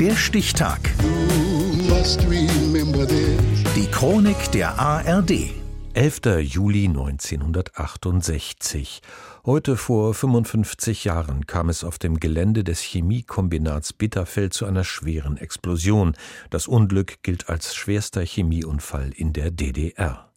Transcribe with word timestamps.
Der 0.00 0.14
Stichtag. 0.14 0.78
Die 3.74 3.86
Chronik 3.90 4.52
der 4.52 4.78
ARD. 4.78 5.50
11. 5.94 6.20
Juli 6.42 6.84
1968. 6.84 9.02
Heute 9.44 9.76
vor 9.76 10.14
55 10.14 11.02
Jahren 11.02 11.48
kam 11.48 11.68
es 11.68 11.82
auf 11.82 11.98
dem 11.98 12.20
Gelände 12.20 12.62
des 12.62 12.80
Chemiekombinats 12.80 13.92
Bitterfeld 13.92 14.54
zu 14.54 14.66
einer 14.66 14.84
schweren 14.84 15.36
Explosion. 15.36 16.14
Das 16.50 16.68
Unglück 16.68 17.24
gilt 17.24 17.48
als 17.48 17.74
schwerster 17.74 18.24
Chemieunfall 18.24 19.10
in 19.16 19.32
der 19.32 19.50
DDR. 19.50 20.30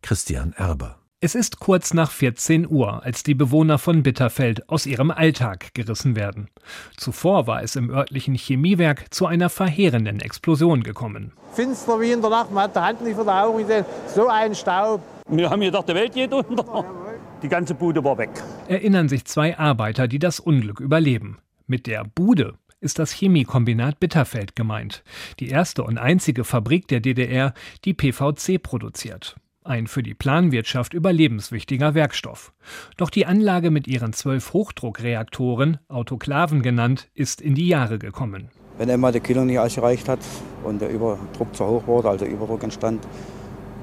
Christian 0.00 0.52
Erber. 0.52 0.97
Es 1.20 1.34
ist 1.34 1.58
kurz 1.58 1.94
nach 1.94 2.12
14 2.12 2.70
Uhr, 2.70 3.02
als 3.02 3.24
die 3.24 3.34
Bewohner 3.34 3.78
von 3.78 4.04
Bitterfeld 4.04 4.68
aus 4.68 4.86
ihrem 4.86 5.10
Alltag 5.10 5.74
gerissen 5.74 6.14
werden. 6.14 6.48
Zuvor 6.96 7.48
war 7.48 7.60
es 7.60 7.74
im 7.74 7.90
örtlichen 7.90 8.36
Chemiewerk 8.36 9.12
zu 9.12 9.26
einer 9.26 9.48
verheerenden 9.48 10.20
Explosion 10.20 10.84
gekommen. 10.84 11.32
Finster 11.54 12.00
wie 12.00 12.12
in 12.12 12.20
der 12.20 12.30
Nacht, 12.30 12.52
man 12.52 12.62
hat 12.62 12.76
die 12.76 12.80
Hand 12.80 13.00
nicht 13.02 13.16
vor 13.16 13.24
der 13.24 13.44
Augen 13.44 13.58
gesehen, 13.58 13.84
so 14.14 14.28
ein 14.28 14.54
Staub. 14.54 15.00
Wir 15.28 15.50
haben 15.50 15.60
gedacht, 15.60 15.88
die 15.88 15.94
Welt 15.94 16.14
geht 16.14 16.32
unter. 16.32 16.84
Die 17.42 17.48
ganze 17.48 17.74
Bude 17.74 18.04
war 18.04 18.16
weg. 18.16 18.30
Erinnern 18.68 19.08
sich 19.08 19.24
zwei 19.24 19.58
Arbeiter, 19.58 20.06
die 20.06 20.20
das 20.20 20.38
Unglück 20.38 20.78
überleben. 20.78 21.38
Mit 21.66 21.88
der 21.88 22.04
Bude 22.04 22.54
ist 22.80 23.00
das 23.00 23.10
Chemiekombinat 23.10 23.98
Bitterfeld 23.98 24.54
gemeint. 24.54 25.02
Die 25.40 25.48
erste 25.48 25.82
und 25.82 25.98
einzige 25.98 26.44
Fabrik 26.44 26.86
der 26.86 27.00
DDR, 27.00 27.54
die 27.84 27.94
PVC 27.94 28.62
produziert 28.62 29.34
ein 29.68 29.86
für 29.86 30.02
die 30.02 30.14
Planwirtschaft 30.14 30.94
überlebenswichtiger 30.94 31.94
Werkstoff. 31.94 32.52
Doch 32.96 33.10
die 33.10 33.26
Anlage 33.26 33.70
mit 33.70 33.86
ihren 33.86 34.12
zwölf 34.12 34.52
Hochdruckreaktoren, 34.52 35.78
Autoklaven 35.88 36.62
genannt, 36.62 37.08
ist 37.14 37.40
in 37.40 37.54
die 37.54 37.68
Jahre 37.68 37.98
gekommen. 37.98 38.50
Wenn 38.78 38.90
einmal 38.90 39.12
der 39.12 39.20
Kilo 39.20 39.44
nicht 39.44 39.58
ausgereicht 39.58 40.08
hat 40.08 40.20
und 40.64 40.80
der 40.80 40.90
Überdruck 40.90 41.54
zu 41.54 41.66
hoch 41.66 41.86
wurde, 41.86 42.08
also 42.08 42.24
Überdruck 42.24 42.62
entstand, 42.62 43.06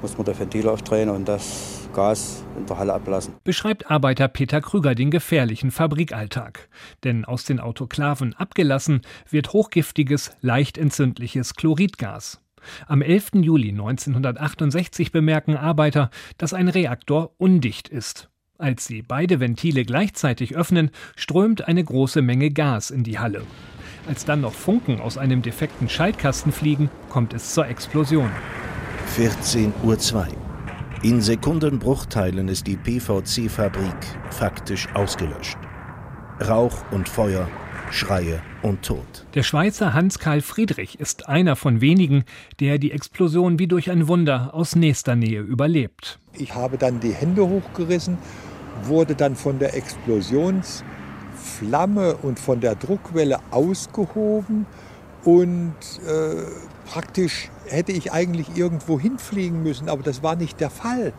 muss 0.02 0.16
man 0.16 0.24
der 0.24 0.38
Ventil 0.38 0.68
aufdrehen 0.68 1.08
und 1.08 1.26
das 1.26 1.88
Gas 1.94 2.44
in 2.56 2.66
der 2.66 2.78
Halle 2.78 2.92
ablassen. 2.92 3.34
Beschreibt 3.44 3.90
Arbeiter 3.90 4.28
Peter 4.28 4.60
Krüger 4.60 4.94
den 4.94 5.10
gefährlichen 5.10 5.70
Fabrikalltag. 5.70 6.68
Denn 7.04 7.24
aus 7.24 7.44
den 7.44 7.60
Autoklaven 7.60 8.34
abgelassen 8.34 9.00
wird 9.30 9.52
hochgiftiges, 9.52 10.32
leicht 10.40 10.78
entzündliches 10.78 11.54
Chloridgas. 11.54 12.40
Am 12.86 13.02
11. 13.02 13.30
Juli 13.34 13.70
1968 13.70 15.12
bemerken 15.12 15.56
Arbeiter, 15.56 16.10
dass 16.38 16.54
ein 16.54 16.68
Reaktor 16.68 17.32
undicht 17.38 17.88
ist. 17.88 18.28
Als 18.58 18.86
sie 18.86 19.02
beide 19.02 19.38
Ventile 19.38 19.84
gleichzeitig 19.84 20.56
öffnen, 20.56 20.90
strömt 21.14 21.68
eine 21.68 21.84
große 21.84 22.22
Menge 22.22 22.50
Gas 22.50 22.90
in 22.90 23.04
die 23.04 23.18
Halle. 23.18 23.42
Als 24.08 24.24
dann 24.24 24.40
noch 24.40 24.54
Funken 24.54 25.00
aus 25.00 25.18
einem 25.18 25.42
defekten 25.42 25.88
Schaltkasten 25.88 26.52
fliegen, 26.52 26.88
kommt 27.10 27.34
es 27.34 27.52
zur 27.52 27.66
Explosion. 27.66 28.30
14.02 29.16 30.14
Uhr. 30.14 30.26
In 31.02 31.20
Sekundenbruchteilen 31.20 32.48
ist 32.48 32.66
die 32.66 32.76
PVC-Fabrik 32.76 33.96
faktisch 34.30 34.88
ausgelöscht. 34.94 35.58
Rauch 36.40 36.90
und 36.90 37.08
Feuer 37.08 37.48
Schreie 37.96 38.40
und 38.62 38.82
Tod. 38.82 39.26
Der 39.34 39.42
Schweizer 39.42 39.92
Hans-Karl 39.94 40.42
Friedrich 40.42 41.00
ist 41.00 41.30
einer 41.30 41.56
von 41.56 41.80
wenigen, 41.80 42.24
der 42.60 42.76
die 42.78 42.92
Explosion 42.92 43.58
wie 43.58 43.68
durch 43.68 43.90
ein 43.90 44.06
Wunder 44.06 44.50
aus 44.52 44.76
nächster 44.76 45.16
Nähe 45.16 45.40
überlebt. 45.40 46.18
Ich 46.34 46.54
habe 46.54 46.76
dann 46.76 47.00
die 47.00 47.14
Hände 47.14 47.48
hochgerissen, 47.48 48.18
wurde 48.82 49.14
dann 49.14 49.34
von 49.34 49.58
der 49.58 49.74
Explosionsflamme 49.74 52.16
und 52.16 52.38
von 52.38 52.60
der 52.60 52.74
Druckwelle 52.74 53.38
ausgehoben 53.50 54.66
und 55.24 55.72
äh, 56.06 56.42
praktisch 56.86 57.48
hätte 57.66 57.92
ich 57.92 58.12
eigentlich 58.12 58.54
irgendwo 58.56 59.00
hinfliegen 59.00 59.62
müssen, 59.62 59.88
aber 59.88 60.02
das 60.02 60.22
war 60.22 60.36
nicht 60.36 60.60
der 60.60 60.68
Fall. 60.68 61.14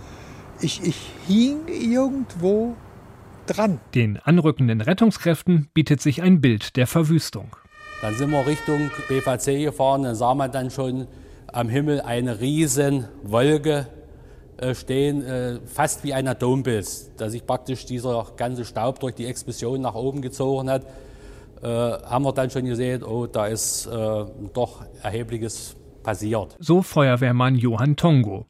Ich, 0.61 0.83
ich 0.83 1.11
hing 1.27 1.67
irgendwo 1.67 2.75
dran. 3.47 3.79
Den 3.95 4.17
anrückenden 4.17 4.81
Rettungskräften 4.81 5.69
bietet 5.73 6.01
sich 6.01 6.21
ein 6.21 6.41
Bild 6.41 6.75
der 6.75 6.87
Verwüstung. 6.87 7.55
Dann 8.01 8.13
sind 8.13 8.29
wir 8.29 8.45
Richtung 8.45 8.91
BVC 9.07 9.63
gefahren, 9.63 10.03
dann 10.03 10.15
sah 10.15 10.35
man 10.35 10.51
dann 10.51 10.69
schon 10.69 11.07
am 11.51 11.69
Himmel 11.69 12.01
eine 12.01 12.39
riesen 12.39 13.07
Wolke 13.23 13.87
äh, 14.57 14.75
stehen, 14.75 15.23
äh, 15.23 15.59
fast 15.65 16.03
wie 16.03 16.13
ein 16.13 16.27
Atombiss, 16.27 17.11
dass 17.17 17.31
sich 17.31 17.45
praktisch 17.45 17.85
dieser 17.85 18.25
ganze 18.37 18.65
Staub 18.65 18.99
durch 18.99 19.15
die 19.15 19.25
Explosion 19.25 19.81
nach 19.81 19.95
oben 19.95 20.21
gezogen 20.21 20.69
hat. 20.69 20.85
Äh, 21.61 21.67
haben 21.67 22.25
wir 22.25 22.33
dann 22.33 22.49
schon 22.49 22.65
gesehen, 22.65 23.03
oh, 23.03 23.25
da 23.27 23.47
ist 23.47 23.87
doch 23.87 24.83
erhebliches 25.01 25.75
passiert. 26.03 26.55
So 26.59 26.81
Feuerwehrmann 26.81 27.55
Johann 27.55 27.95
Tongo. 27.95 28.45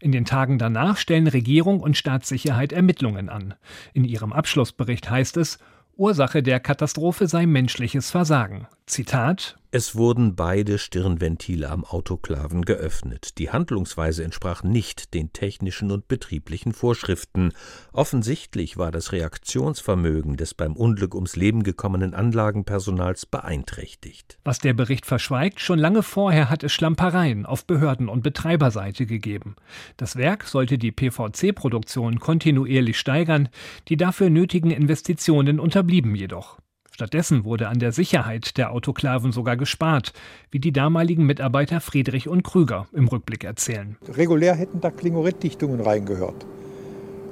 In 0.00 0.12
den 0.12 0.24
Tagen 0.24 0.58
danach 0.58 0.96
stellen 0.96 1.26
Regierung 1.26 1.80
und 1.80 1.96
Staatssicherheit 1.96 2.72
Ermittlungen 2.72 3.28
an. 3.28 3.54
In 3.92 4.04
ihrem 4.04 4.32
Abschlussbericht 4.32 5.10
heißt 5.10 5.36
es, 5.36 5.58
Ursache 5.96 6.42
der 6.42 6.58
Katastrophe 6.58 7.28
sei 7.28 7.46
menschliches 7.46 8.10
Versagen. 8.10 8.66
Zitat 8.86 9.56
Es 9.70 9.96
wurden 9.96 10.36
beide 10.36 10.76
Stirnventile 10.76 11.70
am 11.70 11.86
Autoklaven 11.86 12.66
geöffnet. 12.66 13.38
Die 13.38 13.50
Handlungsweise 13.50 14.22
entsprach 14.22 14.62
nicht 14.62 15.14
den 15.14 15.32
technischen 15.32 15.90
und 15.90 16.06
betrieblichen 16.06 16.74
Vorschriften. 16.74 17.54
Offensichtlich 17.94 18.76
war 18.76 18.92
das 18.92 19.12
Reaktionsvermögen 19.12 20.36
des 20.36 20.52
beim 20.52 20.76
Unglück 20.76 21.14
ums 21.14 21.34
Leben 21.34 21.62
gekommenen 21.62 22.12
Anlagenpersonals 22.12 23.24
beeinträchtigt. 23.24 24.38
Was 24.44 24.58
der 24.58 24.74
Bericht 24.74 25.06
verschweigt, 25.06 25.60
schon 25.60 25.78
lange 25.78 26.02
vorher 26.02 26.50
hat 26.50 26.62
es 26.62 26.72
Schlampereien 26.72 27.46
auf 27.46 27.64
Behörden- 27.64 28.10
und 28.10 28.22
Betreiberseite 28.22 29.06
gegeben. 29.06 29.56
Das 29.96 30.16
Werk 30.16 30.44
sollte 30.44 30.76
die 30.76 30.92
PVC-Produktion 30.92 32.20
kontinuierlich 32.20 32.98
steigern, 32.98 33.48
die 33.88 33.96
dafür 33.96 34.28
nötigen 34.28 34.70
Investitionen 34.70 35.58
unterblieben 35.58 36.14
jedoch. 36.14 36.58
Stattdessen 36.94 37.42
wurde 37.42 37.66
an 37.66 37.80
der 37.80 37.90
Sicherheit 37.90 38.56
der 38.56 38.70
Autoklaven 38.70 39.32
sogar 39.32 39.56
gespart, 39.56 40.12
wie 40.52 40.60
die 40.60 40.70
damaligen 40.70 41.26
Mitarbeiter 41.26 41.80
Friedrich 41.80 42.28
und 42.28 42.44
Krüger 42.44 42.86
im 42.92 43.08
Rückblick 43.08 43.42
erzählen. 43.42 43.96
Regulär 44.08 44.54
hätten 44.54 44.80
da 44.80 44.92
Klingorettdichtungen 44.92 45.80
reingehört. 45.80 46.46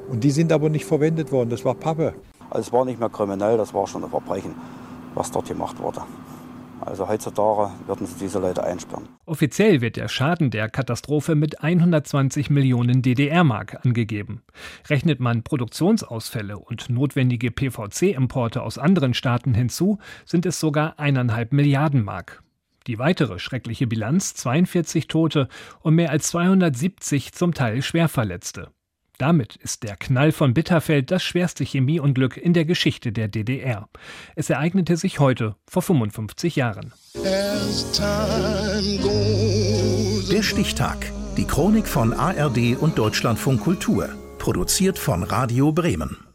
Und 0.09 0.25
die 0.25 0.33
sind 0.33 0.51
aber 0.51 0.69
nicht 0.69 0.85
verwendet 0.85 1.31
worden, 1.31 1.51
das 1.51 1.65
war 1.65 1.77
Pappe. 1.77 2.13
Also 2.51 2.67
es 2.67 2.73
war 2.73 2.85
nicht 2.85 2.99
mehr 2.99 3.09
kriminell, 3.09 3.57
das 3.57 3.73
war 3.73 3.87
schon 3.87 4.03
ein 4.03 4.11
Verbrechen, 4.11 4.53
was 5.15 5.31
dort 5.31 5.47
gemacht 5.47 5.79
wurde. 5.79 6.01
Also 6.85 7.09
heutzutage 7.09 7.73
würden 7.87 8.07
sie 8.07 8.19
diese 8.19 8.39
Leute 8.39 8.63
einsperren. 8.65 9.09
Offiziell 9.25 9.81
wird 9.81 9.97
der 9.97 10.09
Schaden 10.09 10.51
der 10.51 10.69
Katastrophe 10.69 11.35
mit 11.35 11.63
120 11.63 12.51
Millionen 12.51 13.03
DDR-Mark 13.03 13.85
angegeben. 13.85 14.43
Rechnet 14.89 15.21
man 15.21 15.43
Produktionsausfälle 15.43 16.59
und 16.59 16.91
notwendige 16.91 17.51
PVC-Importe 17.51 18.63
aus 18.63 18.79
anderen 18.79 19.15
Staaten 19.15 19.55
hinzu, 19.55 19.99
sind 20.25 20.45
es 20.45 20.59
sogar 20.59 20.99
eineinhalb 20.99 21.53
Milliarden 21.53 22.05
Mark. 22.05 22.43
Die 22.87 22.99
weitere 22.99 23.39
schreckliche 23.39 23.87
Bilanz 23.87 24.35
42 24.35 25.07
Tote 25.07 25.49
und 25.81 25.95
mehr 25.95 26.11
als 26.11 26.29
270 26.29 27.33
zum 27.33 27.55
Teil 27.55 27.81
Schwerverletzte. 27.81 28.71
Damit 29.19 29.57
ist 29.57 29.83
der 29.83 29.97
Knall 29.97 30.33
von 30.33 30.55
Bitterfeld 30.55 31.11
das 31.11 31.23
schwerste 31.23 31.65
Chemieunglück 31.65 32.37
in 32.37 32.55
der 32.55 32.65
Geschichte 32.65 33.13
der 33.13 33.29
DDR. 33.29 33.89
Es 34.35 34.51
ereignete 34.51 34.97
sich 34.97 35.21
heute 35.21 35.55
vor 35.69 35.83
55 35.83 36.57
Jahren. 36.57 36.93
Der 40.31 40.43
Stichtag. 40.43 41.13
Die 41.37 41.45
Chronik 41.45 41.87
von 41.87 42.13
ARD 42.13 42.77
und 42.79 42.99
Deutschlandfunk 42.99 43.61
Kultur. 43.61 44.09
Produziert 44.39 44.99
von 44.99 45.23
Radio 45.23 45.73
Bremen. 45.73 46.32